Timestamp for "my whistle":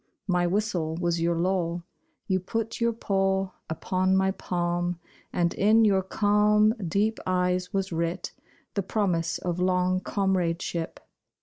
0.25-0.95